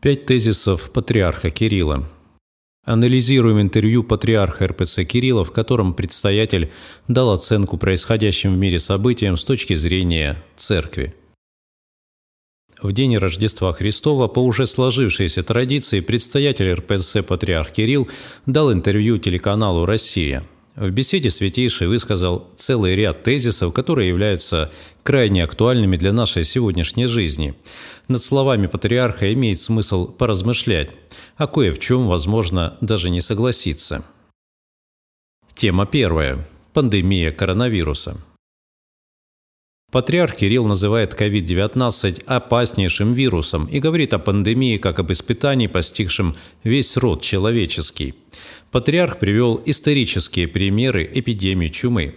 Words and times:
Пять 0.00 0.26
тезисов 0.26 0.92
патриарха 0.92 1.50
Кирилла. 1.50 2.08
Анализируем 2.84 3.60
интервью 3.60 4.04
патриарха 4.04 4.68
РПЦ 4.68 5.02
Кирилла, 5.04 5.42
в 5.42 5.50
котором 5.50 5.92
предстоятель 5.92 6.70
дал 7.08 7.32
оценку 7.32 7.78
происходящим 7.78 8.54
в 8.54 8.58
мире 8.58 8.78
событиям 8.78 9.36
с 9.36 9.44
точки 9.44 9.74
зрения 9.74 10.40
церкви. 10.54 11.16
В 12.80 12.92
день 12.92 13.16
Рождества 13.16 13.72
Христова 13.72 14.28
по 14.28 14.38
уже 14.38 14.68
сложившейся 14.68 15.42
традиции 15.42 15.98
предстоятель 15.98 16.74
РПЦ 16.74 17.24
патриарх 17.26 17.72
Кирилл 17.72 18.08
дал 18.46 18.72
интервью 18.72 19.18
телеканалу 19.18 19.84
«Россия». 19.84 20.46
В 20.78 20.90
беседе 20.90 21.28
Святейший 21.28 21.88
высказал 21.88 22.46
целый 22.54 22.94
ряд 22.94 23.24
тезисов, 23.24 23.74
которые 23.74 24.08
являются 24.08 24.70
крайне 25.02 25.42
актуальными 25.42 25.96
для 25.96 26.12
нашей 26.12 26.44
сегодняшней 26.44 27.06
жизни. 27.06 27.54
Над 28.06 28.22
словами 28.22 28.68
патриарха 28.68 29.32
имеет 29.32 29.58
смысл 29.58 30.06
поразмышлять, 30.06 30.90
а 31.36 31.48
кое 31.48 31.72
в 31.72 31.80
чем, 31.80 32.06
возможно, 32.06 32.78
даже 32.80 33.10
не 33.10 33.20
согласиться. 33.20 34.04
Тема 35.56 35.84
первая. 35.84 36.46
Пандемия 36.72 37.32
коронавируса. 37.32 38.16
Патриарх 39.90 40.36
Кирилл 40.36 40.66
называет 40.66 41.14
COVID-19 41.18 42.24
опаснейшим 42.26 43.14
вирусом 43.14 43.64
и 43.64 43.80
говорит 43.80 44.12
о 44.12 44.18
пандемии 44.18 44.76
как 44.76 44.98
об 44.98 45.10
испытании, 45.12 45.66
постигшем 45.66 46.36
весь 46.62 46.98
род 46.98 47.22
человеческий. 47.22 48.14
Патриарх 48.70 49.18
привел 49.18 49.62
исторические 49.64 50.46
примеры 50.46 51.10
эпидемии 51.14 51.68
чумы. 51.68 52.16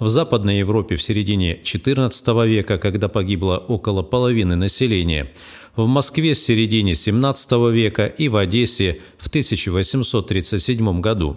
В 0.00 0.08
Западной 0.08 0.58
Европе 0.58 0.96
в 0.96 1.02
середине 1.02 1.60
XIV 1.62 2.48
века, 2.48 2.78
когда 2.78 3.06
погибло 3.06 3.56
около 3.56 4.02
половины 4.02 4.56
населения, 4.56 5.32
в 5.76 5.86
Москве 5.86 6.34
в 6.34 6.38
середине 6.38 6.94
XVII 6.94 7.70
века 7.70 8.06
и 8.06 8.26
в 8.26 8.36
Одессе 8.36 8.98
в 9.16 9.28
1837 9.28 11.00
году. 11.00 11.36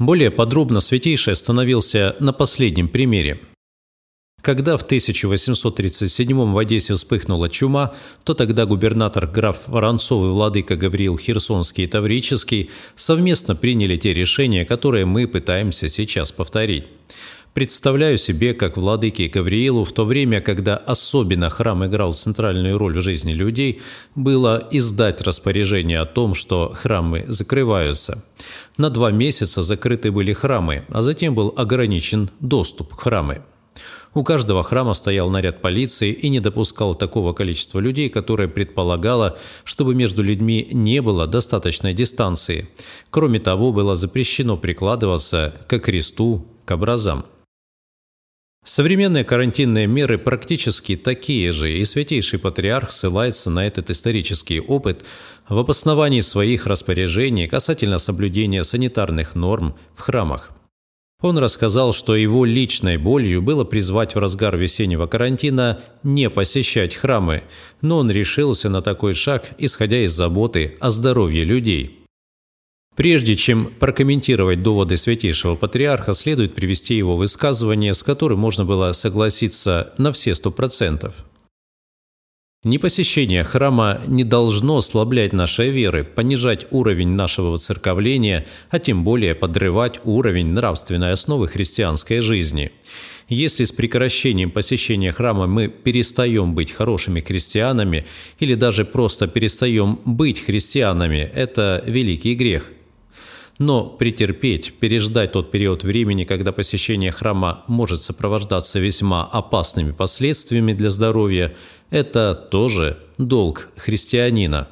Более 0.00 0.32
подробно 0.32 0.80
Святейший 0.80 1.34
остановился 1.34 2.16
на 2.18 2.32
последнем 2.32 2.88
примере. 2.88 3.38
Когда 4.40 4.76
в 4.76 4.82
1837 4.82 6.52
в 6.52 6.58
Одессе 6.58 6.94
вспыхнула 6.94 7.48
чума, 7.48 7.92
то 8.24 8.34
тогда 8.34 8.66
губернатор 8.66 9.26
граф 9.26 9.66
Воронцов 9.66 10.24
и 10.24 10.28
владыка 10.28 10.76
Гавриил 10.76 11.18
Херсонский 11.18 11.84
и 11.84 11.86
Таврический 11.88 12.70
совместно 12.94 13.56
приняли 13.56 13.96
те 13.96 14.14
решения, 14.14 14.64
которые 14.64 15.06
мы 15.06 15.26
пытаемся 15.26 15.88
сейчас 15.88 16.30
повторить. 16.30 16.84
Представляю 17.52 18.18
себе, 18.18 18.54
как 18.54 18.76
владыке 18.76 19.26
Гавриилу 19.26 19.82
в 19.82 19.90
то 19.90 20.04
время, 20.04 20.40
когда 20.40 20.76
особенно 20.76 21.50
храм 21.50 21.84
играл 21.84 22.14
центральную 22.14 22.78
роль 22.78 22.96
в 22.96 23.02
жизни 23.02 23.32
людей, 23.32 23.82
было 24.14 24.68
издать 24.70 25.20
распоряжение 25.22 25.98
о 25.98 26.06
том, 26.06 26.34
что 26.34 26.72
храмы 26.72 27.24
закрываются. 27.26 28.24
На 28.76 28.90
два 28.90 29.10
месяца 29.10 29.62
закрыты 29.62 30.12
были 30.12 30.32
храмы, 30.32 30.84
а 30.90 31.02
затем 31.02 31.34
был 31.34 31.52
ограничен 31.56 32.30
доступ 32.38 32.94
к 32.94 33.00
храмы. 33.00 33.42
У 34.18 34.24
каждого 34.24 34.64
храма 34.64 34.94
стоял 34.94 35.30
наряд 35.30 35.62
полиции 35.62 36.10
и 36.10 36.28
не 36.28 36.40
допускал 36.40 36.96
такого 36.96 37.32
количества 37.32 37.78
людей, 37.78 38.08
которое 38.08 38.48
предполагало, 38.48 39.38
чтобы 39.62 39.94
между 39.94 40.24
людьми 40.24 40.66
не 40.72 41.00
было 41.00 41.28
достаточной 41.28 41.94
дистанции. 41.94 42.68
Кроме 43.10 43.38
того, 43.38 43.72
было 43.72 43.94
запрещено 43.94 44.56
прикладываться 44.56 45.54
к 45.68 45.78
кресту, 45.78 46.48
к 46.64 46.72
образам. 46.72 47.26
Современные 48.64 49.22
карантинные 49.22 49.86
меры 49.86 50.18
практически 50.18 50.96
такие 50.96 51.52
же, 51.52 51.78
и 51.78 51.84
Святейший 51.84 52.40
Патриарх 52.40 52.90
ссылается 52.90 53.50
на 53.50 53.68
этот 53.68 53.88
исторический 53.88 54.58
опыт 54.58 55.04
в 55.48 55.56
обосновании 55.56 56.22
своих 56.22 56.66
распоряжений 56.66 57.46
касательно 57.46 57.98
соблюдения 57.98 58.64
санитарных 58.64 59.36
норм 59.36 59.76
в 59.94 60.00
храмах. 60.00 60.57
Он 61.20 61.36
рассказал, 61.38 61.92
что 61.92 62.14
его 62.14 62.44
личной 62.44 62.96
болью 62.96 63.42
было 63.42 63.64
призвать 63.64 64.14
в 64.14 64.18
разгар 64.18 64.56
весеннего 64.56 65.08
карантина 65.08 65.80
не 66.04 66.30
посещать 66.30 66.94
храмы, 66.94 67.42
но 67.80 67.98
он 67.98 68.10
решился 68.10 68.68
на 68.68 68.82
такой 68.82 69.14
шаг, 69.14 69.50
исходя 69.58 70.04
из 70.04 70.12
заботы 70.12 70.76
о 70.78 70.90
здоровье 70.90 71.42
людей. 71.42 71.98
Прежде 72.94 73.34
чем 73.34 73.72
прокомментировать 73.78 74.62
доводы 74.62 74.96
Святейшего 74.96 75.56
Патриарха, 75.56 76.12
следует 76.12 76.54
привести 76.54 76.96
его 76.96 77.16
высказывание, 77.16 77.94
с 77.94 78.04
которым 78.04 78.38
можно 78.38 78.64
было 78.64 78.92
согласиться 78.92 79.92
на 79.98 80.12
все 80.12 80.36
сто 80.36 80.52
процентов. 80.52 81.24
Непосещение 82.64 83.44
храма 83.44 84.00
не 84.08 84.24
должно 84.24 84.78
ослаблять 84.78 85.32
нашей 85.32 85.70
веры, 85.70 86.02
понижать 86.02 86.66
уровень 86.72 87.10
нашего 87.10 87.50
воцерковления, 87.50 88.46
а 88.70 88.80
тем 88.80 89.04
более 89.04 89.36
подрывать 89.36 90.00
уровень 90.02 90.48
нравственной 90.48 91.12
основы 91.12 91.46
христианской 91.46 92.20
жизни. 92.20 92.72
Если 93.28 93.62
с 93.62 93.70
прекращением 93.70 94.50
посещения 94.50 95.12
храма 95.12 95.46
мы 95.46 95.68
перестаем 95.68 96.56
быть 96.56 96.72
хорошими 96.72 97.20
христианами 97.20 98.06
или 98.40 98.56
даже 98.56 98.84
просто 98.84 99.28
перестаем 99.28 100.00
быть 100.04 100.44
христианами, 100.44 101.30
это 101.32 101.84
великий 101.86 102.34
грех– 102.34 102.72
но 103.58 103.84
претерпеть, 103.84 104.74
переждать 104.78 105.32
тот 105.32 105.50
период 105.50 105.82
времени, 105.82 106.24
когда 106.24 106.52
посещение 106.52 107.10
храма 107.10 107.64
может 107.66 108.02
сопровождаться 108.02 108.78
весьма 108.78 109.24
опасными 109.24 109.92
последствиями 109.92 110.72
для 110.72 110.90
здоровья, 110.90 111.54
это 111.90 112.34
тоже 112.34 112.98
долг 113.18 113.70
христианина. 113.76 114.68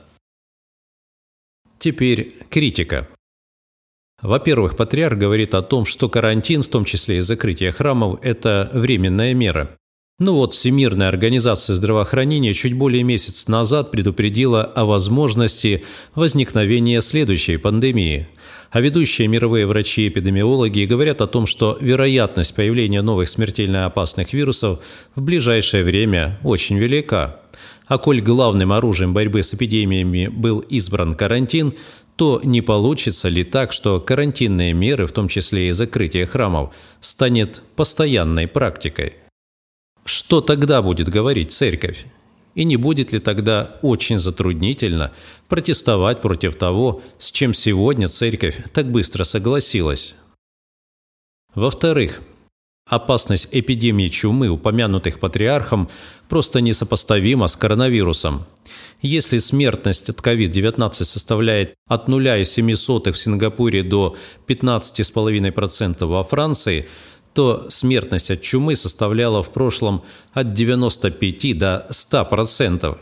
Теперь 1.79 2.37
критика. 2.49 3.09
Во-первых, 4.23 4.77
патриарх 4.77 5.19
говорит 5.19 5.55
о 5.55 5.63
том, 5.63 5.85
что 5.85 6.09
карантин, 6.09 6.63
в 6.63 6.69
том 6.69 6.85
числе 6.85 7.19
и 7.19 7.21
закрытие 7.21 7.71
храмов, 7.71 8.19
это 8.23 8.71
временная 8.73 9.35
мера. 9.35 9.77
Ну 10.19 10.33
вот, 10.37 10.55
Всемирная 10.55 11.09
организация 11.09 11.75
здравоохранения 11.75 12.55
чуть 12.55 12.73
более 12.73 13.03
месяца 13.03 13.51
назад 13.51 13.91
предупредила 13.91 14.65
о 14.65 14.87
возможности 14.87 15.85
возникновения 16.15 17.03
следующей 17.03 17.59
пандемии. 17.59 18.27
А 18.71 18.81
ведущие 18.81 19.29
мировые 19.29 19.67
врачи-эпидемиологи 19.67 20.87
говорят 20.87 21.21
о 21.21 21.27
том, 21.27 21.45
что 21.45 21.77
вероятность 21.83 22.55
появления 22.55 23.03
новых 23.03 23.29
смертельно 23.29 23.85
опасных 23.85 24.33
вирусов 24.33 24.79
в 25.15 25.21
ближайшее 25.21 25.85
время 25.85 26.39
очень 26.43 26.79
велика. 26.79 27.43
А 27.87 27.99
коль 27.99 28.23
главным 28.23 28.73
оружием 28.73 29.13
борьбы 29.13 29.43
с 29.43 29.53
эпидемиями 29.53 30.29
был 30.29 30.61
избран 30.61 31.13
карантин, 31.13 31.75
то 32.17 32.41
не 32.43 32.63
получится 32.63 33.29
ли 33.29 33.45
так, 33.45 33.71
что 33.71 34.01
карантинные 34.01 34.73
меры, 34.73 35.05
в 35.05 35.13
том 35.13 35.29
числе 35.29 35.69
и 35.69 35.73
закрытие 35.73 36.25
храмов, 36.25 36.71
станет 37.03 37.63
постоянной 37.77 38.49
практикой– 38.49 39.13
что 40.07 40.41
тогда 40.41 40.83
будет 40.83 41.09
говорить 41.09 41.53
церковь? 41.53 42.07
И 42.55 42.65
не 42.65 42.77
будет 42.77 43.13
ли 43.13 43.19
тогда 43.19 43.77
очень 43.83 44.19
затруднительно 44.19 45.13
протестовать 45.49 46.23
против 46.23 46.57
того, 46.57 47.03
с 47.19 47.31
чем 47.31 47.53
сегодня 47.53 48.09
церковь 48.09 48.59
так 48.73 48.91
быстро 48.91 49.25
согласилась? 49.25 50.15
Во-вторых, 51.55 52.23
опасность 52.89 53.49
эпидемии 53.53 54.09
чумы, 54.09 54.49
упомянутых 54.49 55.21
патриархом, 55.21 55.91
просто 56.29 56.61
несопоставима 56.61 57.47
с 57.47 57.57
коронавирусом. 57.57 58.47
Если 59.03 59.37
смертность 59.37 60.09
от 60.09 60.21
COVID-19 60.21 60.93
составляет 61.05 61.75
от 61.87 62.09
0,07 62.09 63.13
в 63.13 63.19
Сингапуре 63.19 63.83
до 63.83 64.17
15,5% 64.47 66.07
во 66.07 66.23
Франции– 66.23 66.89
то 67.37 67.67
смертность 67.69 68.31
от 68.31 68.41
чумы 68.41 68.77
составляла 68.77 69.43
в 69.43 69.53
прошлом 69.53 70.03
от 70.33 70.55
95 70.55 71.59
до 71.59 71.87
100%. 71.91 72.97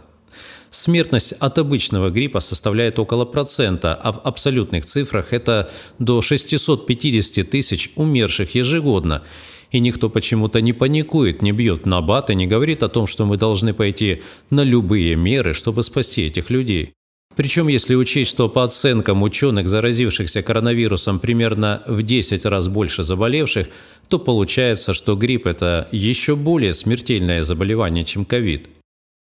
Смертность 0.71 1.34
от 1.39 1.56
обычного 1.59 2.11
гриппа 2.11 2.41
составляет 2.41 2.99
около 2.99 3.26
процента, 3.26 3.94
а 3.94 4.11
в 4.11 4.20
абсолютных 4.25 4.87
цифрах 4.87 5.32
это 5.32 5.70
до 6.00 6.20
650 6.20 7.49
тысяч 7.49 7.93
умерших 7.94 8.56
ежегодно. 8.56 9.23
И 9.70 9.79
никто 9.79 10.11
почему-то 10.11 10.61
не 10.61 10.73
паникует, 10.73 11.41
не 11.41 11.53
бьет 11.53 11.87
на 11.87 12.00
бат 12.00 12.31
и 12.31 12.35
не 12.35 12.49
говорит 12.49 12.82
о 12.82 12.88
том, 12.88 13.06
что 13.06 13.26
мы 13.26 13.37
должны 13.37 13.73
пойти 13.73 14.23
на 14.50 14.64
любые 14.64 15.14
меры, 15.14 15.55
чтобы 15.55 15.85
спасти 15.85 16.26
этих 16.26 16.50
людей. 16.50 16.94
Причем, 17.37 17.69
если 17.69 17.94
учесть, 17.94 18.31
что 18.31 18.49
по 18.49 18.62
оценкам 18.62 19.23
ученых, 19.23 19.69
заразившихся 19.69 20.43
коронавирусом 20.43 21.19
примерно 21.19 21.82
в 21.87 22.03
10 22.03 22.44
раз 22.44 22.69
больше 22.69 23.03
заболевших, 23.03 23.69
то 24.14 24.20
получается, 24.20 24.94
что 24.94 25.16
грипп– 25.16 25.44
это 25.49 25.88
еще 25.90 26.37
более 26.37 26.72
смертельное 26.72 27.43
заболевание, 27.43 28.05
чем 28.05 28.25
ковид. 28.25 28.69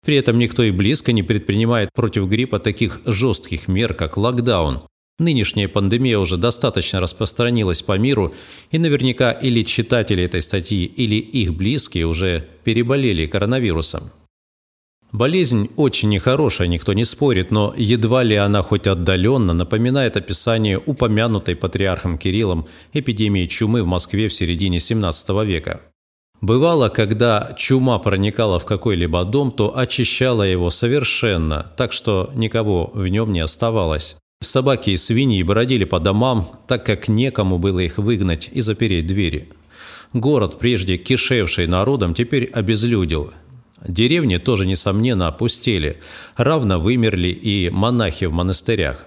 При 0.03 0.17
этом 0.17 0.39
никто 0.39 0.63
и 0.63 0.71
близко 0.71 1.13
не 1.13 1.23
предпринимает 1.23 1.91
против 1.93 2.27
гриппа 2.27 2.59
таких 2.59 3.03
жестких 3.05 3.69
мер, 3.69 3.93
как 3.93 4.17
локдаун. 4.17 4.85
Нынешняя 5.19 5.69
пандемия 5.69 6.19
уже 6.19 6.39
достаточно 6.39 7.01
распространилась 7.01 7.83
по 7.83 7.99
миру, 7.99 8.35
и 8.71 8.79
наверняка 8.79 9.31
или 9.31 9.61
читатели 9.61 10.25
этой 10.25 10.41
статьи, 10.41 10.87
или 10.87 11.17
их 11.17 11.53
близкие 11.53 12.07
уже 12.07 12.49
переболели 12.65 13.27
коронавирусом. 13.27 14.11
Болезнь 15.13 15.71
очень 15.77 16.11
нехорошая, 16.11 16.69
никто 16.69 16.93
не 16.93 17.05
спорит, 17.05 17.51
но 17.51 17.73
едва 17.77 18.23
ли 18.23 18.37
она 18.37 18.61
хоть 18.61 18.87
отдаленно 18.87 19.55
напоминает 19.55 20.19
описание 20.19 20.79
упомянутой 20.79 21.57
патриархом 21.57 22.19
Кириллом 22.19 22.67
эпидемии 22.93 23.47
чумы 23.47 23.83
в 23.83 23.87
Москве 23.87 24.29
в 24.29 24.35
середине 24.35 24.81
17 24.81 25.31
века. 25.47 25.81
Бывало, 26.43 26.91
когда 26.91 27.55
чума 27.57 27.99
проникала 27.99 28.59
в 28.59 28.67
какой-либо 28.67 29.25
дом, 29.25 29.51
то 29.51 29.77
очищала 29.77 30.43
его 30.43 30.69
совершенно, 30.69 31.73
так 31.77 31.93
что 31.93 32.31
никого 32.35 32.91
в 32.93 33.09
нем 33.09 33.33
не 33.33 33.41
оставалось. 33.41 34.17
Собаки 34.43 34.91
и 34.91 34.97
свиньи 34.97 35.43
бродили 35.43 35.85
по 35.85 35.99
домам, 35.99 36.49
так 36.69 36.85
как 36.85 37.09
некому 37.09 37.59
было 37.59 37.81
их 37.81 37.97
выгнать 37.97 38.51
и 38.53 38.61
запереть 38.61 39.07
двери. 39.07 39.49
Город, 40.13 40.59
прежде 40.61 40.97
кишевший 40.97 41.67
народом, 41.67 42.13
теперь 42.15 42.45
обезлюдил– 42.45 43.33
Деревни 43.87 44.39
тоже, 44.39 44.67
несомненно, 44.67 45.29
опустели, 45.29 46.01
равно 46.37 46.81
вымерли 46.81 47.29
и 47.29 47.71
монахи 47.71 48.25
в 48.25 48.33
монастырях. 48.33 49.05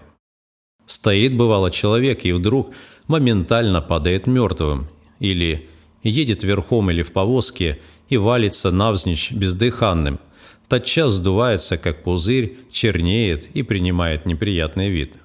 Стоит, 0.85 1.35
бывало, 1.35 1.71
человек 1.71 2.25
и 2.25 2.31
вдруг 2.31 2.73
моментально 3.07 3.81
падает 3.81 4.27
мертвым, 4.27 4.87
или 5.19 5.69
едет 6.03 6.43
верхом 6.43 6.89
или 6.89 7.01
в 7.01 7.11
повозке 7.11 7.79
и 8.09 8.17
валится 8.17 8.71
навзничь 8.71 9.31
бездыханным, 9.31 10.19
тотчас 10.67 11.13
сдувается, 11.13 11.77
как 11.77 12.03
пузырь, 12.03 12.57
чернеет 12.71 13.49
и 13.53 13.63
принимает 13.63 14.25
неприятный 14.25 14.89
вид. 14.89 15.15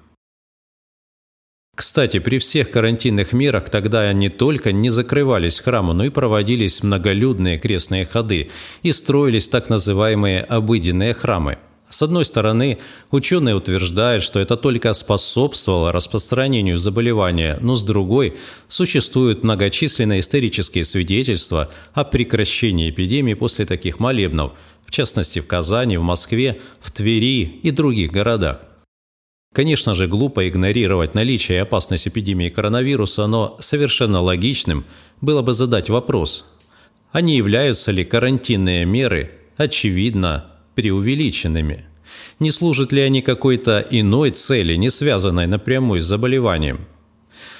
Кстати, 1.77 2.17
при 2.17 2.39
всех 2.39 2.71
карантинных 2.71 3.33
мерах 3.33 3.69
тогда 3.69 4.11
не 4.11 4.29
только 4.29 4.71
не 4.71 4.89
закрывались 4.89 5.59
храмы, 5.59 5.93
но 5.93 6.05
и 6.05 6.09
проводились 6.09 6.81
многолюдные 6.81 7.59
крестные 7.59 8.03
ходы 8.03 8.49
и 8.81 8.91
строились 8.91 9.47
так 9.47 9.69
называемые 9.69 10.41
обыденные 10.41 11.13
храмы. 11.13 11.59
С 11.91 12.01
одной 12.01 12.25
стороны, 12.25 12.79
ученые 13.11 13.53
утверждают, 13.53 14.23
что 14.23 14.39
это 14.39 14.57
только 14.57 14.91
способствовало 14.93 15.91
распространению 15.91 16.79
заболевания, 16.79 17.59
но 17.61 17.75
с 17.75 17.83
другой, 17.83 18.37
существуют 18.67 19.43
многочисленные 19.43 20.21
исторические 20.21 20.83
свидетельства 20.83 21.69
о 21.93 22.03
прекращении 22.05 22.89
эпидемии 22.89 23.35
после 23.35 23.67
таких 23.67 23.99
молебнов, 23.99 24.53
в 24.83 24.89
частности 24.89 25.41
в 25.41 25.45
Казани, 25.45 25.97
в 25.97 26.01
Москве, 26.01 26.59
в 26.79 26.89
Твери 26.89 27.43
и 27.61 27.69
других 27.69 28.11
городах. 28.11 28.61
Конечно 29.57 29.95
же, 29.95 30.05
глупо 30.05 30.47
игнорировать 30.47 31.15
наличие 31.15 31.57
и 31.57 31.61
опасность 31.61 32.07
эпидемии 32.07 32.49
коронавируса, 32.49 33.25
но 33.25 33.57
совершенно 33.59 34.21
логичным 34.21 34.85
было 35.19 35.41
бы 35.41 35.53
задать 35.55 35.89
вопрос, 35.89 36.45
а 37.11 37.21
не 37.21 37.37
являются 37.37 37.89
ли 37.91 38.05
карантинные 38.05 38.85
меры, 38.85 39.31
очевидно, 39.55 40.45
преувеличенными? 40.75 41.85
Не 42.37 42.51
служат 42.51 42.91
ли 42.91 43.01
они 43.01 43.23
какой-то 43.23 43.83
иной 43.89 44.29
цели, 44.29 44.75
не 44.75 44.91
связанной 44.91 45.47
напрямую 45.47 46.03
с 46.03 46.05
заболеванием? 46.05 46.81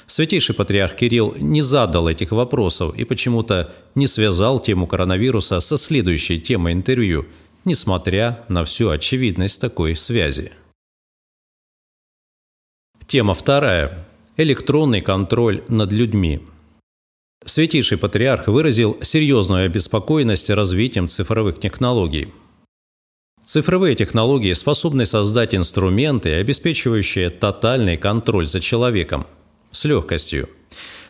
Святейший 0.05 0.53
патриарх 0.53 0.95
Кирилл 0.95 1.33
не 1.39 1.63
задал 1.63 2.07
этих 2.07 2.31
вопросов 2.31 2.95
и 2.95 3.05
почему-то 3.05 3.73
не 3.95 4.05
связал 4.05 4.59
тему 4.59 4.85
коронавируса 4.85 5.59
со 5.61 5.77
следующей 5.77 6.39
темой 6.39 6.73
интервью, 6.73 7.25
несмотря 7.65 8.45
на 8.49 8.65
всю 8.65 8.89
очевидность 8.89 9.59
такой 9.59 9.95
связи. 9.95 10.51
Тема 13.07 13.33
вторая. 13.33 14.05
Электронный 14.35 14.99
контроль 14.99 15.63
над 15.69 15.93
людьми. 15.93 16.41
Святейший 17.45 17.97
Патриарх 17.97 18.47
выразил 18.47 18.97
серьезную 19.01 19.65
обеспокоенность 19.65 20.49
развитием 20.49 21.07
цифровых 21.07 21.57
технологий. 21.57 22.33
Цифровые 23.41 23.95
технологии 23.95 24.51
способны 24.51 25.05
создать 25.05 25.55
инструменты, 25.55 26.33
обеспечивающие 26.33 27.29
тотальный 27.29 27.95
контроль 27.95 28.45
за 28.45 28.59
человеком. 28.59 29.25
С 29.71 29.85
легкостью. 29.85 30.49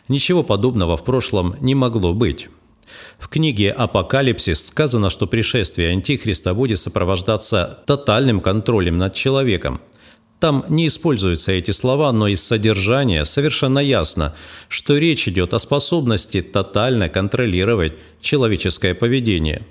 Ничего 0.06 0.44
подобного 0.44 0.96
в 0.96 1.02
прошлом 1.02 1.56
не 1.60 1.74
могло 1.74 2.14
быть. 2.14 2.48
В 3.18 3.26
книге 3.26 3.72
«Апокалипсис» 3.72 4.68
сказано, 4.68 5.10
что 5.10 5.26
пришествие 5.26 5.90
Антихриста 5.90 6.54
будет 6.54 6.78
сопровождаться 6.78 7.82
тотальным 7.88 8.38
контролем 8.38 8.98
над 8.98 9.14
человеком– 9.14 9.80
там 10.40 10.64
не 10.68 10.86
используются 10.86 11.52
эти 11.52 11.72
слова, 11.72 12.12
но 12.12 12.28
из 12.28 12.42
содержания 12.42 13.24
совершенно 13.24 13.80
ясно, 13.80 14.34
что 14.68 14.96
речь 14.96 15.26
идет 15.26 15.52
о 15.52 15.58
способности 15.58 16.42
тотально 16.42 17.08
контролировать 17.08 17.94
человеческое 18.20 18.94
поведение. 18.94 19.62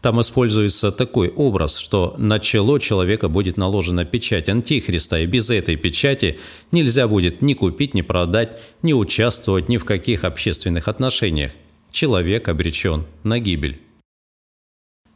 Там 0.00 0.20
используется 0.20 0.92
такой 0.92 1.28
образ, 1.28 1.78
что 1.78 2.14
на 2.18 2.38
чело 2.38 2.78
человека 2.78 3.28
будет 3.28 3.56
наложена 3.56 4.04
печать 4.04 4.48
Антихриста, 4.48 5.20
и 5.20 5.26
без 5.26 5.50
этой 5.50 5.76
печати 5.76 6.38
нельзя 6.70 7.08
будет 7.08 7.42
ни 7.42 7.54
купить, 7.54 7.94
ни 7.94 8.02
продать, 8.02 8.58
ни 8.82 8.92
участвовать 8.92 9.68
ни 9.68 9.76
в 9.76 9.84
каких 9.84 10.24
общественных 10.24 10.88
отношениях. 10.88 11.52
Человек 11.90 12.48
обречен 12.48 13.06
на 13.22 13.38
гибель. 13.38 13.80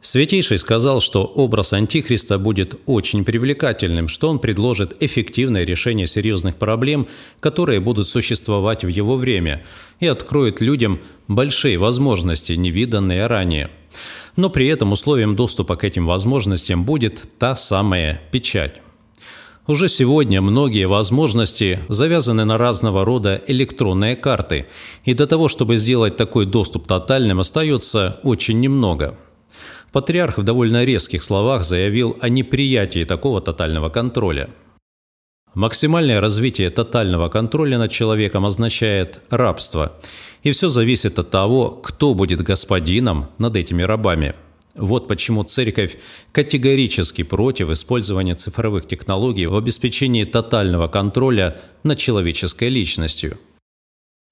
Святейший 0.07 0.57
сказал, 0.57 1.01
что 1.01 1.25
образ 1.25 1.73
Антихриста 1.73 2.39
будет 2.39 2.79
очень 2.85 3.25
привлекательным, 3.25 4.07
что 4.07 4.29
он 4.29 4.39
предложит 4.39 4.95
эффективное 5.03 5.65
решение 5.65 6.07
серьезных 6.07 6.55
проблем, 6.55 7.09
которые 7.41 7.81
будут 7.81 8.07
существовать 8.07 8.85
в 8.85 8.87
его 8.87 9.17
время, 9.17 9.65
и 9.99 10.07
откроет 10.07 10.61
людям 10.61 11.01
большие 11.27 11.77
возможности, 11.77 12.53
невиданные 12.53 13.27
ранее. 13.27 13.69
Но 14.37 14.49
при 14.49 14.67
этом 14.67 14.93
условием 14.93 15.35
доступа 15.35 15.75
к 15.75 15.83
этим 15.83 16.05
возможностям 16.05 16.85
будет 16.85 17.25
та 17.37 17.57
самая 17.57 18.21
печать. 18.31 18.79
Уже 19.67 19.89
сегодня 19.89 20.41
многие 20.41 20.87
возможности 20.87 21.81
завязаны 21.89 22.45
на 22.45 22.57
разного 22.57 23.03
рода 23.03 23.43
электронные 23.45 24.15
карты, 24.15 24.67
и 25.03 25.13
до 25.13 25.27
того, 25.27 25.49
чтобы 25.49 25.75
сделать 25.75 26.15
такой 26.15 26.45
доступ 26.45 26.87
тотальным, 26.87 27.41
остается 27.41 28.21
очень 28.23 28.61
немного– 28.61 29.17
Патриарх 29.97 30.37
в 30.37 30.43
довольно 30.43 30.83
резких 30.83 31.23
словах 31.23 31.63
заявил 31.63 32.17
о 32.21 32.29
неприятии 32.29 33.03
такого 33.03 33.41
тотального 33.41 33.89
контроля. 33.89 34.51
Максимальное 35.55 36.21
развитие 36.21 36.69
тотального 36.69 37.29
контроля 37.29 37.79
над 37.79 37.91
человеком 37.91 38.45
означает 38.45 39.19
рабство, 39.31 39.93
и 40.43 40.51
все 40.51 40.69
зависит 40.69 41.17
от 41.17 41.31
того, 41.31 41.71
кто 41.71 42.13
будет 42.13 42.41
господином 42.41 43.29
над 43.39 43.55
этими 43.55 43.81
рабами. 43.81 44.35
Вот 44.75 45.07
почему 45.07 45.43
церковь 45.43 45.97
категорически 46.31 47.23
против 47.23 47.71
использования 47.71 48.35
цифровых 48.35 48.85
технологий 48.85 49.47
в 49.47 49.57
обеспечении 49.57 50.25
тотального 50.25 50.87
контроля 50.89 51.59
над 51.81 51.97
человеческой 51.97 52.69
личностью– 52.69 53.39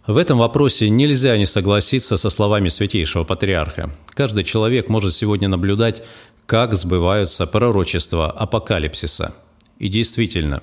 в 0.07 0.17
этом 0.17 0.38
вопросе 0.38 0.89
нельзя 0.89 1.35
не 1.38 1.45
согласиться 1.45 2.15
со 2.15 2.29
словами 2.29 2.69
святейшего 2.69 3.24
патриарха. 3.24 3.91
Каждый 4.09 4.43
человек 4.43 4.88
может 4.88 5.13
сегодня 5.13 5.47
наблюдать, 5.47 6.03
как 6.45 6.75
сбываются 6.75 7.47
пророчества 7.47 8.29
апокалипсиса. 8.29 9.33
И 9.79 9.88
действительно, 9.89 10.62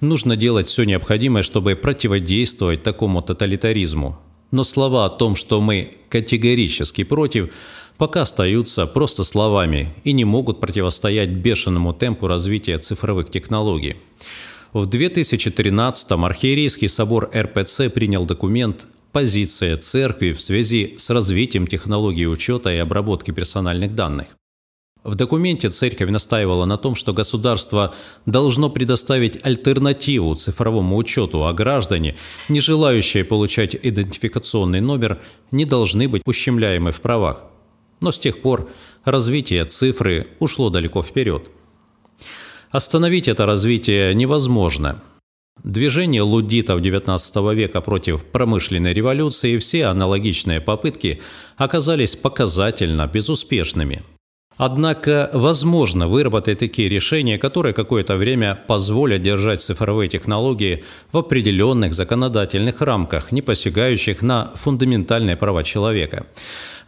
нужно 0.00 0.36
делать 0.36 0.66
все 0.66 0.84
необходимое, 0.84 1.42
чтобы 1.42 1.76
противодействовать 1.76 2.82
такому 2.82 3.22
тоталитаризму. 3.22 4.18
Но 4.50 4.62
слова 4.62 5.04
о 5.04 5.10
том, 5.10 5.36
что 5.36 5.60
мы 5.60 5.98
категорически 6.08 7.04
против, 7.04 7.50
пока 7.98 8.22
остаются 8.22 8.86
просто 8.86 9.22
словами 9.22 9.94
и 10.04 10.12
не 10.12 10.24
могут 10.24 10.60
противостоять 10.60 11.28
бешеному 11.28 11.92
темпу 11.92 12.26
развития 12.26 12.78
цифровых 12.78 13.30
технологий. 13.30 13.96
В 14.74 14.86
2013-м 14.86 16.24
архиерейский 16.26 16.88
собор 16.88 17.30
РПЦ 17.34 17.88
принял 17.88 18.26
документ 18.26 18.86
«Позиция 19.12 19.78
церкви 19.78 20.32
в 20.32 20.42
связи 20.42 20.94
с 20.98 21.08
развитием 21.08 21.66
технологий 21.66 22.26
учета 22.26 22.70
и 22.70 22.76
обработки 22.76 23.30
персональных 23.30 23.94
данных». 23.94 24.28
В 25.04 25.14
документе 25.14 25.70
церковь 25.70 26.10
настаивала 26.10 26.66
на 26.66 26.76
том, 26.76 26.96
что 26.96 27.14
государство 27.14 27.94
должно 28.26 28.68
предоставить 28.68 29.42
альтернативу 29.42 30.34
цифровому 30.34 30.98
учету, 30.98 31.46
а 31.46 31.54
граждане, 31.54 32.16
не 32.50 32.60
желающие 32.60 33.24
получать 33.24 33.74
идентификационный 33.74 34.82
номер, 34.82 35.18
не 35.50 35.64
должны 35.64 36.08
быть 36.08 36.20
ущемляемы 36.26 36.92
в 36.92 37.00
правах. 37.00 37.44
Но 38.02 38.10
с 38.10 38.18
тех 38.18 38.42
пор 38.42 38.68
развитие 39.04 39.64
цифры 39.64 40.28
ушло 40.40 40.68
далеко 40.68 41.02
вперед. 41.02 41.48
Остановить 42.70 43.28
это 43.28 43.46
развитие 43.46 44.14
невозможно. 44.14 45.00
Движение 45.64 46.22
лудитов 46.22 46.80
XIX 46.80 47.54
века 47.54 47.80
против 47.80 48.24
промышленной 48.24 48.92
революции 48.92 49.54
и 49.54 49.58
все 49.58 49.86
аналогичные 49.86 50.60
попытки 50.60 51.20
оказались 51.56 52.14
показательно 52.14 53.06
безуспешными. 53.06 54.04
Однако 54.58 55.30
возможно 55.32 56.08
выработать 56.08 56.58
такие 56.58 56.88
решения, 56.88 57.38
которые 57.38 57.72
какое-то 57.72 58.16
время 58.16 58.58
позволят 58.66 59.22
держать 59.22 59.62
цифровые 59.62 60.08
технологии 60.08 60.84
в 61.12 61.18
определенных 61.18 61.94
законодательных 61.94 62.80
рамках, 62.80 63.30
не 63.30 63.40
посягающих 63.40 64.20
на 64.20 64.50
фундаментальные 64.56 65.36
права 65.36 65.62
человека. 65.62 66.26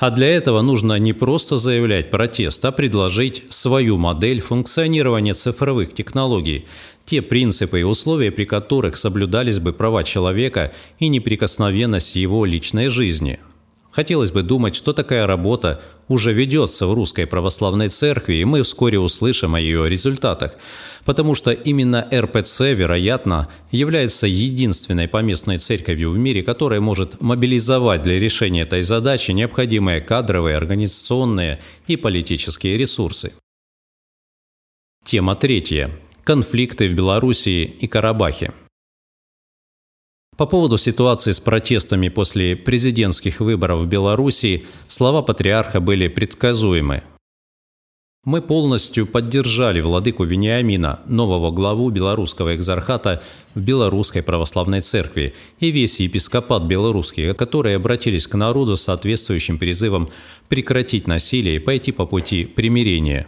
А 0.01 0.11
для 0.11 0.27
этого 0.27 0.63
нужно 0.63 0.99
не 0.99 1.13
просто 1.13 1.59
заявлять 1.59 2.11
протест, 2.11 2.65
а 2.65 2.73
предложить 2.73 3.45
свою 3.51 3.99
модель 3.99 4.41
функционирования 4.41 5.35
цифровых 5.35 5.95
технологий, 5.95 6.67
те 7.05 7.23
принципы 7.23 7.81
и 7.81 7.85
условия, 7.85 8.33
при 8.33 8.47
которых 8.47 8.97
соблюдались 8.97 9.61
бы 9.61 9.73
права 9.73 10.03
человека 10.03 10.73
и 10.99 11.07
неприкосновенность 11.07 12.17
его 12.17 12.45
личной 12.45 12.89
жизни– 12.89 13.39
Хотелось 13.91 14.31
бы 14.31 14.43
думать, 14.43 14.77
что 14.77 14.93
такая 14.93 15.27
работа 15.27 15.83
уже 16.07 16.33
ведется 16.33 16.87
в 16.87 16.95
Русской 16.95 17.27
Православной 17.27 17.89
Церкви, 17.89 18.37
и 18.37 18.45
мы 18.45 18.63
вскоре 18.63 18.99
услышим 18.99 19.55
о 19.55 19.61
ее 19.61 19.89
результатах, 19.89 20.55
потому 21.05 21.35
что 21.35 21.51
именно 21.51 22.09
РПЦ, 22.13 22.61
вероятно, 22.73 23.49
является 23.73 24.27
единственной 24.27 25.09
поместной 25.09 25.59
церковью 25.59 26.11
в 26.11 26.19
мире, 26.19 26.43
которая 26.43 26.81
может 26.81 27.21
мобилизовать 27.21 28.03
для 28.03 28.19
решения 28.19 28.63
этой 28.63 28.83
задачи 28.83 29.33
необходимые 29.33 30.01
кадровые, 30.01 30.57
организационные 30.57 31.61
и 31.89 31.97
политические 31.97 32.77
ресурсы. 32.77 33.33
Тема 35.05 35.35
третья. 35.35 35.91
Конфликты 36.23 36.89
в 36.89 36.95
Белоруссии 36.95 37.65
и 37.65 37.89
Карабахе. 37.89 38.53
По 40.41 40.47
поводу 40.47 40.79
ситуации 40.79 41.33
с 41.33 41.39
протестами 41.39 42.09
после 42.09 42.57
президентских 42.57 43.41
выборов 43.41 43.81
в 43.81 43.87
Белоруссии 43.87 44.65
слова 44.89 45.21
патриарха 45.21 45.81
были 45.81 46.09
предсказуемы. 46.09 47.03
Мы 48.25 48.41
полностью 48.41 49.07
поддержали 49.07 49.83
владыку 49.83 50.25
Вениамина, 50.25 51.01
нового 51.05 51.51
главу 51.51 51.91
белорусского 51.91 52.57
экзархата 52.57 53.23
в 53.55 53.61
Белорусской 53.61 54.23
Православной 54.23 54.81
Церкви 54.81 55.35
и 55.59 55.71
весь 55.71 56.01
епископат 56.01 56.63
белорусский, 56.63 57.35
которые 57.35 57.77
обратились 57.77 58.27
к 58.27 58.35
народу 58.35 58.79
с 58.79 58.85
соответствующим 58.85 59.59
призывом 59.59 60.09
прекратить 60.49 61.07
насилие 61.07 61.57
и 61.57 61.59
пойти 61.59 61.93
по 61.93 62.07
пути 62.07 62.47
примирения. 62.47 63.27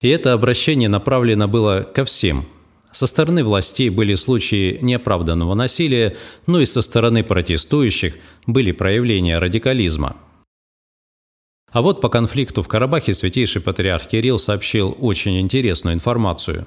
И 0.00 0.08
это 0.08 0.32
обращение 0.32 0.88
направлено 0.88 1.46
было 1.46 1.82
ко 1.82 2.04
всем– 2.04 2.44
со 2.92 3.06
стороны 3.06 3.44
властей 3.44 3.88
были 3.88 4.14
случаи 4.14 4.78
неоправданного 4.82 5.54
насилия, 5.54 6.16
но 6.46 6.60
и 6.60 6.66
со 6.66 6.82
стороны 6.82 7.22
протестующих 7.22 8.16
были 8.46 8.72
проявления 8.72 9.38
радикализма. 9.38 10.16
А 11.72 11.82
вот 11.82 12.00
по 12.00 12.08
конфликту 12.08 12.62
в 12.62 12.68
Карабахе 12.68 13.14
святейший 13.14 13.62
патриарх 13.62 14.08
Кирилл 14.08 14.40
сообщил 14.40 14.96
очень 14.98 15.40
интересную 15.40 15.94
информацию. 15.94 16.66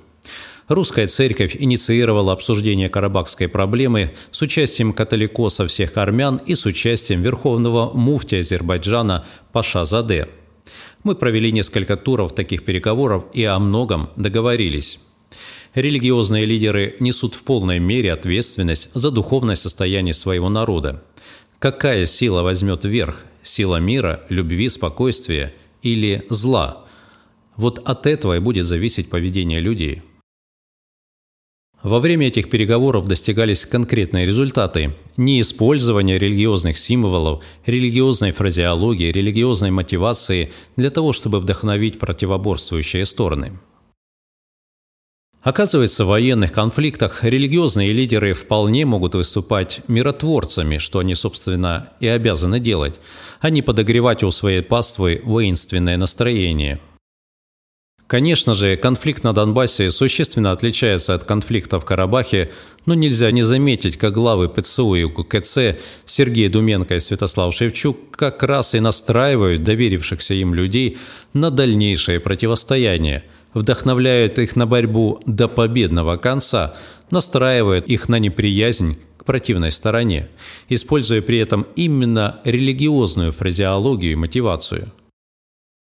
Русская 0.69 1.07
церковь 1.07 1.57
инициировала 1.59 2.31
обсуждение 2.31 2.87
карабахской 2.87 3.49
проблемы 3.49 4.13
с 4.31 4.41
участием 4.41 4.93
католикосов 4.93 5.69
всех 5.69 5.97
армян 5.97 6.37
и 6.45 6.55
с 6.55 6.65
участием 6.65 7.21
верховного 7.21 7.91
муфтия 7.93 8.39
Азербайджана 8.39 9.25
Паша 9.51 9.83
Заде. 9.83 10.29
Мы 11.03 11.15
провели 11.15 11.51
несколько 11.51 11.97
туров 11.97 12.33
таких 12.33 12.63
переговоров 12.63 13.25
и 13.33 13.43
о 13.43 13.59
многом 13.59 14.09
договорились 14.15 14.99
религиозные 15.75 16.45
лидеры 16.45 16.95
несут 16.99 17.35
в 17.35 17.43
полной 17.43 17.79
мере 17.79 18.13
ответственность 18.13 18.89
за 18.93 19.11
духовное 19.11 19.55
состояние 19.55 20.13
своего 20.13 20.49
народа. 20.49 21.03
Какая 21.59 22.05
сила 22.05 22.41
возьмет 22.41 22.85
верх– 22.85 23.23
сила 23.43 23.77
мира, 23.77 24.23
любви, 24.29 24.69
спокойствия 24.69 25.53
или 25.81 26.25
зла? 26.29 26.85
Вот 27.55 27.79
от 27.87 28.07
этого 28.07 28.37
и 28.37 28.39
будет 28.39 28.65
зависеть 28.65 29.09
поведение 29.09 29.59
людей. 29.59 30.01
Во 31.81 31.99
время 31.99 32.27
этих 32.27 32.49
переговоров 32.49 33.07
достигались 33.07 33.65
конкретные 33.65 34.25
результаты. 34.25 34.93
Не 35.17 35.41
использование 35.41 36.17
религиозных 36.17 36.77
символов, 36.77 37.43
религиозной 37.65 38.31
фразеологии, 38.31 39.11
религиозной 39.11 39.71
мотивации 39.71 40.53
для 40.77 40.89
того, 40.89 41.11
чтобы 41.11 41.41
вдохновить 41.41 41.99
противоборствующие 41.99 43.05
стороны– 43.05 43.59
Оказывается, 45.43 46.05
в 46.05 46.07
военных 46.07 46.53
конфликтах 46.53 47.25
религиозные 47.25 47.91
лидеры 47.91 48.33
вполне 48.33 48.85
могут 48.85 49.13
выступать 49.13 49.81
миротворцами, 49.89 50.77
что 50.77 50.99
они, 50.99 51.15
собственно, 51.15 51.89
и 51.99 52.07
обязаны 52.07 52.61
делать, 52.61 52.99
а 53.41 53.49
не 53.49 53.61
подогревать 53.61 54.23
у 54.23 54.31
своей 54.31 54.61
паствы 54.61 55.21
воинственное 55.25 55.97
настроение. 55.97 56.79
Конечно 58.07 58.53
же, 58.53 58.77
конфликт 58.77 59.23
на 59.23 59.33
Донбассе 59.33 59.89
существенно 59.89 60.51
отличается 60.51 61.13
от 61.13 61.25
конфликта 61.25 61.79
в 61.79 61.85
Карабахе, 61.85 62.51
но 62.85 62.93
нельзя 62.93 63.29
не 63.31 63.41
заметить, 63.41 63.97
как 63.97 64.13
главы 64.13 64.47
ПЦУ 64.47 64.95
и 64.95 65.03
УКЦ 65.03 65.77
Сергей 66.05 66.47
Думенко 66.47 66.95
и 66.95 66.99
Святослав 66.99 67.53
Шевчук 67.53 68.15
как 68.15 68.43
раз 68.43 68.75
и 68.75 68.79
настраивают 68.79 69.63
доверившихся 69.63 70.35
им 70.35 70.53
людей 70.53 70.99
на 71.33 71.51
дальнейшее 71.51 72.21
противостояние– 72.21 73.25
вдохновляют 73.53 74.39
их 74.39 74.55
на 74.55 74.65
борьбу 74.65 75.21
до 75.25 75.47
победного 75.47 76.17
конца, 76.17 76.75
настраивают 77.09 77.87
их 77.87 78.09
на 78.09 78.19
неприязнь 78.19 78.97
к 79.17 79.25
противной 79.25 79.71
стороне, 79.71 80.29
используя 80.69 81.21
при 81.21 81.37
этом 81.37 81.67
именно 81.75 82.41
религиозную 82.43 83.31
фразеологию 83.31 84.13
и 84.13 84.15
мотивацию. 84.15 84.91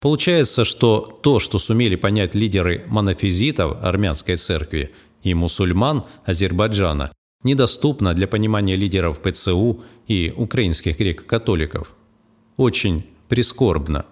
Получается, 0.00 0.64
что 0.64 1.18
то, 1.22 1.40
что 1.40 1.58
сумели 1.58 1.96
понять 1.96 2.34
лидеры 2.34 2.84
монофизитов 2.86 3.82
армянской 3.82 4.36
церкви 4.36 4.92
и 5.22 5.34
мусульман 5.34 6.04
Азербайджана, 6.24 7.12
недоступно 7.42 8.14
для 8.14 8.28
понимания 8.28 8.76
лидеров 8.76 9.20
ПЦУ 9.20 9.82
и 10.06 10.32
украинских 10.36 10.98
греко-католиков. 10.98 11.94
Очень 12.56 13.06
прискорбно. 13.28 14.06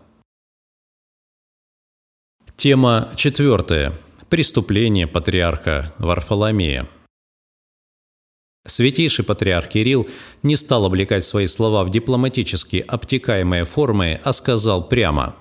Тема 2.66 3.12
четвертая. 3.14 3.94
Преступление 4.28 5.06
патриарха 5.06 5.94
Варфоломея. 5.98 6.88
Святейший 8.66 9.24
патриарх 9.24 9.68
Кирилл 9.68 10.08
не 10.42 10.56
стал 10.56 10.84
облекать 10.84 11.22
свои 11.22 11.46
слова 11.46 11.84
в 11.84 11.90
дипломатически 11.90 12.84
обтекаемые 12.88 13.62
формы, 13.62 14.20
а 14.24 14.32
сказал 14.32 14.88
прямо 14.88 15.36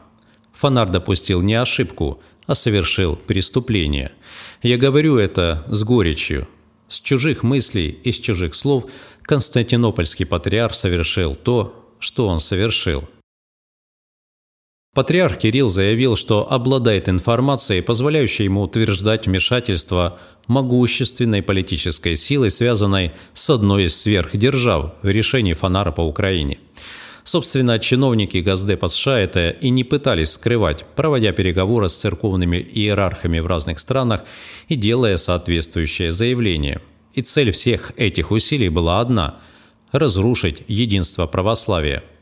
«Фонар 0.54 0.88
допустил 0.88 1.42
не 1.42 1.56
ошибку, 1.56 2.22
а 2.46 2.54
совершил 2.54 3.16
преступление. 3.16 4.12
Я 4.62 4.78
говорю 4.78 5.18
это 5.18 5.66
с 5.68 5.84
горечью. 5.84 6.48
С 6.90 7.02
чужих 7.02 7.42
мыслей 7.42 7.90
и 7.90 8.12
с 8.12 8.20
чужих 8.20 8.54
слов 8.54 8.86
Константинопольский 9.24 10.28
патриарх 10.28 10.76
совершил 10.76 11.34
то, 11.34 11.90
что 11.98 12.28
он 12.28 12.40
совершил– 12.40 13.10
Патриарх 14.96 15.40
Кирилл 15.40 15.68
заявил, 15.68 16.16
что 16.16 16.50
обладает 16.50 17.10
информацией, 17.10 17.82
позволяющей 17.82 18.46
ему 18.46 18.62
утверждать 18.62 19.28
вмешательство 19.28 20.18
могущественной 20.48 21.44
политической 21.44 22.16
силы, 22.16 22.50
связанной 22.50 23.12
с 23.34 23.50
одной 23.50 23.86
из 23.86 24.00
сверхдержав 24.00 24.94
в 25.02 25.08
решении 25.10 25.52
Фонара 25.52 25.92
по 25.92 26.00
Украине. 26.00 26.60
Собственно, 27.26 27.78
чиновники 27.78 28.38
Газдепа 28.38 28.88
США 28.88 29.20
это 29.20 29.50
и 29.50 29.70
не 29.70 29.84
пытались 29.84 30.32
скрывать, 30.32 30.86
проводя 30.96 31.34
переговоры 31.34 31.90
с 31.90 31.96
церковными 31.96 32.56
иерархами 32.56 33.40
в 33.40 33.48
разных 33.48 33.80
странах 33.80 34.24
и 34.70 34.76
делая 34.76 35.18
соответствующее 35.18 36.10
заявление. 36.10 36.80
И 37.14 37.22
цель 37.22 37.52
всех 37.52 37.92
этих 37.98 38.32
усилий 38.32 38.70
была 38.70 39.02
одна– 39.02 39.40
разрушить 39.92 40.64
единство 40.70 41.26
православия– 41.26 42.02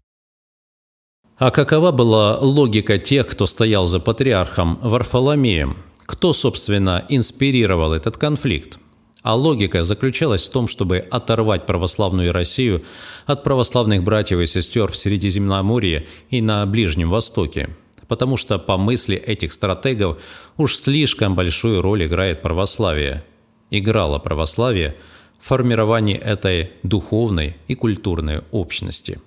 а 1.38 1.50
какова 1.52 1.92
была 1.92 2.38
логика 2.38 3.00
тех, 3.00 3.28
кто 3.28 3.46
стоял 3.46 3.88
за 3.88 4.00
патриархом 4.00 4.80
Варфоломеем? 4.82 5.78
Кто, 6.06 6.32
собственно, 6.34 7.06
инспирировал 7.10 7.94
этот 7.94 8.18
конфликт? 8.18 8.78
А 9.24 9.36
логика 9.36 9.84
заключалась 9.84 10.48
в 10.48 10.52
том, 10.52 10.68
чтобы 10.68 10.98
оторвать 10.98 11.66
православную 11.66 12.34
Россию 12.34 12.84
от 13.25 13.44
православных 13.44 14.04
братьев 14.04 14.40
и 14.40 14.46
сестер 14.46 14.92
в 14.92 14.98
Средиземноморье 14.98 16.06
и 16.30 16.42
на 16.42 16.66
Ближнем 16.66 17.10
Востоке. 17.10 17.70
Потому 18.08 18.38
что, 18.38 18.60
по 18.60 18.78
мысли 18.78 19.16
этих 19.16 19.54
стратегов, 19.54 20.20
уж 20.58 20.75
слишком 20.75 21.36
большую 21.36 21.82
роль 21.82 22.06
играет 22.06 22.42
православие. 22.42 23.24
Играло 23.72 24.20
православие 24.20 24.98
в 25.40 25.48
формировании 25.48 26.18
этой 26.18 26.74
духовной 26.84 27.56
и 27.68 27.75
культурной 27.75 28.42
общности. 28.52 29.20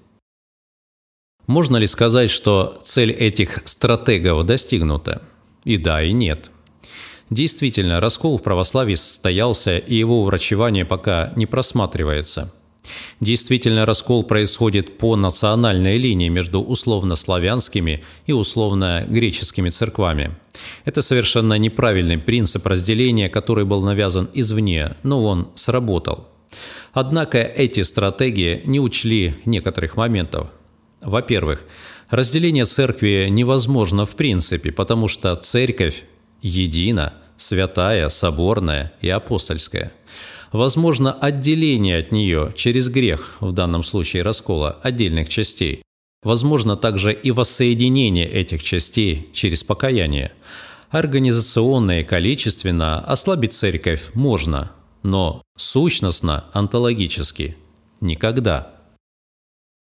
Можно 1.46 1.76
ли 1.76 1.86
сказать, 1.86 2.30
что 2.30 2.78
цель 2.82 3.10
этих 3.12 3.60
стратегов 3.64 4.46
достигнута? 4.46 5.22
И 5.64 5.76
да, 5.76 6.02
и 6.02 6.12
нет. 6.12 6.50
Действительно, 7.30 8.00
раскол 8.00 8.38
в 8.38 8.42
православии 8.42 8.94
состоялся, 8.94 9.78
и 9.78 9.96
его 9.96 10.24
врачевание 10.24 10.84
пока 10.84 11.32
не 11.36 11.46
просматривается. 11.46 12.52
Действительно, 13.20 13.86
раскол 13.86 14.22
происходит 14.22 14.98
по 14.98 15.16
национальной 15.16 15.98
линии 15.98 16.28
между 16.28 16.62
условно-славянскими 16.62 18.04
и 18.26 18.32
условно-греческими 18.32 19.70
церквами. 19.70 20.36
Это 20.84 21.02
совершенно 21.02 21.54
неправильный 21.54 22.18
принцип 22.18 22.66
разделения, 22.66 23.28
который 23.28 23.64
был 23.64 23.82
навязан 23.82 24.28
извне, 24.34 24.96
но 25.02 25.24
он 25.24 25.48
сработал. 25.54 26.28
Однако 26.92 27.38
эти 27.38 27.82
стратегии 27.82 28.62
не 28.64 28.80
учли 28.80 29.34
некоторых 29.44 29.96
моментов. 29.96 30.48
Во-первых, 31.06 31.64
разделение 32.10 32.64
церкви 32.64 33.28
невозможно 33.30 34.04
в 34.04 34.16
принципе, 34.16 34.72
потому 34.72 35.06
что 35.06 35.34
церковь 35.36 36.02
едина, 36.42 37.14
святая, 37.36 38.08
соборная 38.08 38.92
и 39.00 39.08
апостольская. 39.08 39.92
Возможно 40.50 41.12
отделение 41.12 41.98
от 41.98 42.10
нее 42.10 42.52
через 42.56 42.88
грех, 42.88 43.36
в 43.38 43.52
данном 43.52 43.84
случае 43.84 44.24
раскола, 44.24 44.78
отдельных 44.82 45.28
частей. 45.28 45.82
Возможно 46.24 46.76
также 46.76 47.12
и 47.12 47.30
воссоединение 47.30 48.28
этих 48.28 48.64
частей 48.64 49.30
через 49.32 49.62
покаяние. 49.62 50.32
Организационно 50.90 52.00
и 52.00 52.04
количественно 52.04 52.98
ослабить 52.98 53.52
церковь 53.52 54.10
можно, 54.14 54.72
но 55.04 55.42
сущностно, 55.56 56.46
онтологически– 56.52 57.56
никогда. 58.00 58.75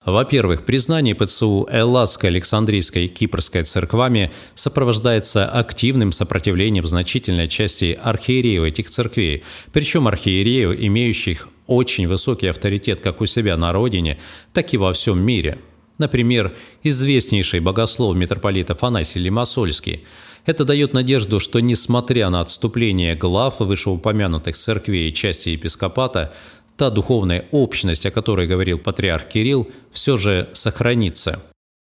Во-первых, 0.05 0.65
признание 0.65 1.15
ПЦУ 1.15 1.69
Элладской, 1.71 2.31
Александрийской 2.31 3.07
Кипрской 3.07 3.63
церквами 3.63 4.33
сопровождается 4.57 5.47
активным 5.47 6.11
сопротивлением 6.11 6.87
значительной 6.87 7.47
части 7.47 7.99
архиереев 8.03 8.65
этих 8.65 8.91
церквей, 8.91 9.45
причем 9.73 10.09
архиереев, 10.09 10.77
имеющих 10.81 11.49
очень 11.69 12.09
высокий 12.09 12.49
авторитет 12.49 13.01
как 13.01 13.21
у 13.21 13.27
себя 13.27 13.57
на 13.57 13.73
родине, 13.73 14.19
так 14.53 14.75
и 14.75 14.77
во 14.77 14.93
всем 14.93 15.23
мире. 15.23 15.59
Например, 15.99 16.53
известнейший 16.83 17.61
богослов 17.61 18.17
митрополит 18.17 18.73
Афанасий 18.73 19.21
Лимассольский. 19.21 20.05
Это 20.45 20.65
дает 20.65 20.93
надежду, 20.95 21.39
что 21.39 21.61
несмотря 21.61 22.29
на 22.29 22.41
отступление 22.41 23.15
глав 23.15 23.61
вышеупомянутых 23.61 24.57
церквей 24.57 25.11
и 25.11 25.15
части 25.15 25.51
епископата, 25.51 26.35
та 26.77 26.91
духовная 26.91 27.47
общность, 27.51 28.07
о 28.07 28.11
которой 28.11 28.47
говорил 28.47 28.79
патриарх 28.79 29.29
Кирилл, 29.29 29.71
все 29.91 30.17
же 30.17 30.49
сохранится. 30.53 31.43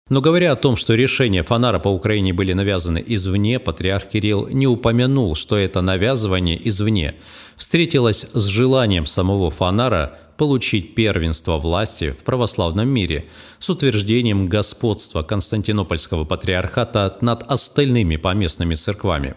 Но 0.07 0.21
говоря 0.21 0.51
о 0.51 0.55
том, 0.55 0.75
что 0.75 0.93
решения 0.93 1.41
Фонара 1.41 1.79
по 1.79 1.89
Украине 1.89 2.31
были 2.31 2.53
навязаны 2.53 3.03
извне, 3.07 3.59
патриарх 3.59 4.09
Кирилл 4.09 4.47
не 4.47 4.67
упомянул, 4.67 5.33
что 5.33 5.57
это 5.57 5.81
навязывание 5.81 6.67
извне 6.67 7.15
встретилось 7.57 8.27
с 8.33 8.45
желанием 8.45 9.05
самого 9.05 9.49
Фонара 9.49 10.19
получить 10.37 10.95
первенство 10.95 11.57
власти 11.57 12.11
в 12.11 12.17
православном 12.17 12.87
мире 12.87 13.25
с 13.59 13.69
утверждением 13.69 14.47
господства 14.47 15.23
Константинопольского 15.23 16.25
патриархата 16.25 17.17
над 17.21 17.43
остальными 17.49 18.17
поместными 18.17 18.75
церквами. 18.75 19.35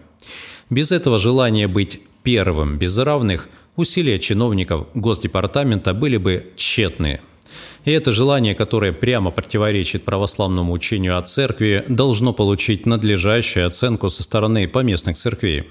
Без 0.71 0.92
этого 0.92 1.18
желания 1.18 1.68
быть 1.68 2.02
первым 2.23 2.76
без 2.78 2.99
равных 2.99 3.49
усилия 3.78 4.18
чиновников 4.18 4.88
Госдепартамента 4.94 5.94
были 5.94 6.16
бы 6.16 6.52
тщетны. 6.56 7.20
И 7.85 7.92
это 7.92 8.12
желание, 8.12 8.54
которое 8.54 8.92
прямо 8.92 9.30
противоречит 9.30 10.04
православному 10.04 10.73
учению 10.73 11.16
о 11.16 11.23
церкви, 11.23 11.85
должно 11.88 12.32
получить 12.35 12.87
надлежащую 12.87 13.66
оценку 13.66 14.08
со 14.08 14.23
стороны 14.23 14.68
поместных 14.68 15.16
церквей. 15.16 15.64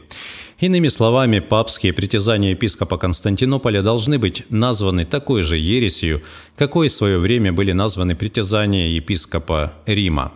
Иными 0.59 0.87
словами, 0.87 1.39
папские 1.39 1.93
притязания 1.93 2.51
епископа 2.51 2.97
Константинополя 2.97 3.83
должны 3.83 4.17
быть 4.17 4.45
названы 4.49 5.05
такой 5.05 5.43
же 5.43 5.57
ересью, 5.57 6.23
какой 6.55 6.87
в 6.87 6.93
свое 6.93 7.19
время 7.19 7.53
были 7.53 7.73
названы 7.73 8.15
притязания 8.15 8.87
епископа 8.87 9.73
Рима. 9.85 10.33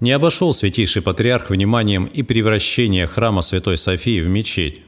Не 0.00 0.10
обошел 0.10 0.52
святейший 0.52 1.00
патриарх 1.00 1.48
вниманием 1.48 2.04
и 2.04 2.22
превращение 2.22 3.06
храма 3.06 3.40
Святой 3.40 3.78
Софии 3.78 4.20
в 4.20 4.28
мечеть. 4.28 4.82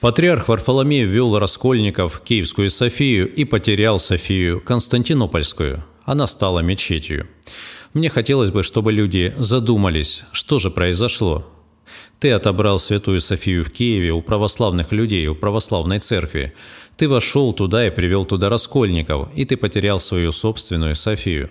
Патриарх 0.00 0.48
Варфоломей 0.48 1.04
ввел 1.04 1.38
раскольников 1.38 2.14
в 2.14 2.20
Киевскую 2.20 2.68
Софию 2.68 3.32
и 3.32 3.44
потерял 3.44 3.98
Софию 3.98 4.60
Константинопольскую. 4.60 5.84
Она 6.04 6.26
стала 6.26 6.60
мечетью. 6.60 7.28
Мне 7.94 8.10
хотелось 8.10 8.50
бы, 8.50 8.62
чтобы 8.62 8.92
люди 8.92 9.34
задумались, 9.38 10.24
что 10.32 10.58
же 10.58 10.70
произошло. 10.70 11.46
Ты 12.18 12.32
отобрал 12.32 12.78
Святую 12.78 13.20
Софию 13.20 13.62
в 13.62 13.70
Киеве 13.70 14.12
у 14.12 14.22
православных 14.22 14.92
людей, 14.92 15.26
у 15.26 15.34
православной 15.34 15.98
церкви. 15.98 16.54
Ты 16.96 17.08
вошел 17.08 17.52
туда 17.52 17.86
и 17.86 17.90
привел 17.90 18.24
туда 18.24 18.48
раскольников, 18.48 19.28
и 19.34 19.44
ты 19.44 19.56
потерял 19.56 20.00
свою 20.00 20.32
собственную 20.32 20.94
Софию. 20.94 21.50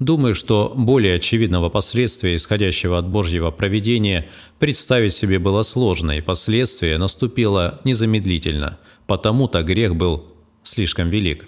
Думаю, 0.00 0.34
что 0.34 0.72
более 0.74 1.16
очевидного 1.16 1.68
последствия, 1.68 2.34
исходящего 2.34 2.98
от 2.98 3.06
Божьего 3.08 3.50
проведения, 3.50 4.28
представить 4.58 5.12
себе 5.12 5.38
было 5.38 5.62
сложно, 5.62 6.12
и 6.12 6.22
последствие 6.22 6.98
наступило 6.98 7.80
незамедлительно, 7.84 8.78
потому-то 9.06 9.62
грех 9.62 9.94
был 9.94 10.24
слишком 10.62 11.10
велик. 11.10 11.46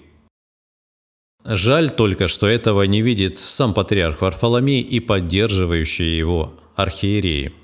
Жаль 1.44 1.90
только, 1.90 2.28
что 2.28 2.46
этого 2.46 2.82
не 2.82 3.00
видит 3.02 3.38
сам 3.38 3.74
патриарх 3.74 4.20
Варфоломей 4.20 4.82
и 4.82 5.00
поддерживающие 5.00 6.16
его 6.16 6.52
архиереи. 6.76 7.61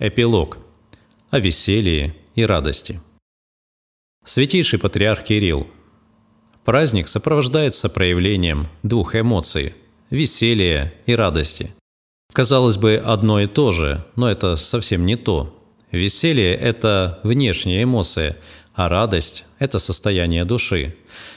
Эпилог. 0.00 0.58
О 1.30 1.40
веселье 1.40 2.14
и 2.36 2.44
радости. 2.44 3.00
Святейший 4.24 4.78
патриарх 4.78 5.24
Кирилл 5.24 5.66
Праздник 6.64 7.08
сопровождается 7.08 7.88
проявлением 7.88 8.68
двух 8.84 9.16
эмоций– 9.16 9.74
веселья 10.10 10.94
и 11.06 11.16
радости. 11.16 11.74
Казалось 12.32 12.76
бы, 12.76 12.94
одно 13.04 13.40
и 13.40 13.48
то 13.48 13.72
же, 13.72 14.04
но 14.14 14.30
это 14.30 14.54
совсем 14.54 15.04
не 15.04 15.16
то. 15.16 15.60
Веселье– 15.90 16.54
это 16.54 17.18
внешняя 17.24 17.82
эмоция, 17.82 18.36
а 18.74 18.88
радость– 18.88 19.46
это 19.58 19.80
состояние 19.80 20.44
души. 20.44 20.94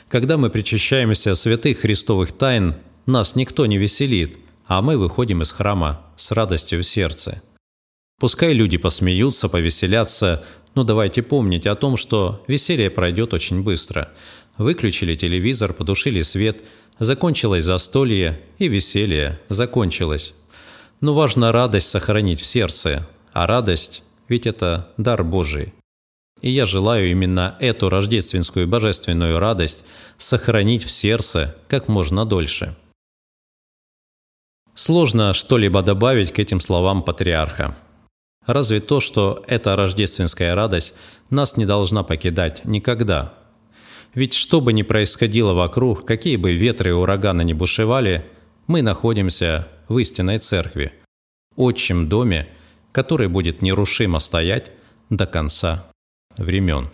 Когда 0.08 0.38
мы 0.38 0.52
причащаемся 0.52 1.34
святых 1.34 1.80
христовых 1.80 2.32
тайн, 2.32 2.76
нас 3.08 3.36
никто 3.36 3.66
не 3.66 3.80
веселит, 3.80 4.38
а 4.68 4.84
мы 4.84 5.00
выходим 5.00 5.42
из 5.42 5.52
храма 5.52 6.06
с 6.16 6.32
радостью 6.32 6.84
в 6.84 6.84
сердце. 6.84 7.42
Пускай 8.22 8.54
люди 8.54 8.78
посмеются, 8.78 9.50
повеселятся, 9.50 10.46
но 10.76 10.86
давайте 10.86 11.22
помнить 11.22 11.68
о 11.68 11.76
том, 11.76 11.98
что 11.98 12.42
веселье 12.48 12.90
пройдет 12.90 13.34
очень 13.34 13.62
быстро– 13.62 14.14
Выключили 14.58 15.16
телевизор, 15.16 15.74
потушили 15.74 16.22
свет, 16.22 16.64
закончилось 17.00 17.64
застолье, 17.64 18.42
и 18.60 18.68
веселье 18.68 19.40
закончилось. 19.50 20.36
Но 21.00 21.16
важно 21.16 21.52
радость 21.52 21.90
сохранить 21.90 22.40
в 22.40 22.46
сердце, 22.46 23.08
а 23.34 23.48
радость– 23.48 24.04
ведь 24.28 24.46
это 24.46 24.90
дар 24.98 25.24
Божий. 25.24 25.74
И 26.42 26.52
я 26.52 26.66
желаю 26.66 27.10
именно 27.10 27.58
эту 27.60 27.90
рождественскую 27.90 28.68
божественную 28.68 29.40
радость 29.40 29.84
сохранить 30.18 30.84
в 30.84 30.92
сердце 30.92 31.56
как 31.68 31.88
можно 31.88 32.26
дольше. 32.26 32.76
Сложно 34.74 35.34
что-либо 35.34 35.82
добавить 35.82 36.32
к 36.32 36.40
этим 36.40 36.60
словам 36.60 37.04
патриарха. 37.04 37.76
Разве 38.52 38.80
то, 38.80 39.00
что 39.00 39.44
эта 39.48 39.76
рождественская 39.76 40.56
радость 40.56 40.96
нас 41.30 41.58
не 41.58 41.66
должна 41.66 42.04
покидать 42.04 42.66
никогда– 42.66 43.34
ведь 44.14 44.34
что 44.34 44.60
бы 44.60 44.74
ни 44.74 44.82
происходило 44.82 45.54
вокруг, 45.54 46.06
какие 46.06 46.36
бы 46.36 46.54
ветры 46.54 46.90
и 46.90 46.94
ураганы 46.94 47.44
ни 47.44 47.54
бушевали, 47.54 48.26
мы 48.68 48.82
находимся 48.82 49.70
в 49.88 49.98
истинной 49.98 50.38
церкви, 50.38 50.92
отчим 51.56 52.10
доме, 52.10 52.50
который 52.92 53.28
будет 53.28 53.62
нерушимо 53.62 54.20
стоять 54.20 54.72
до 55.10 55.26
конца 55.26 55.88
времен. 56.38 56.90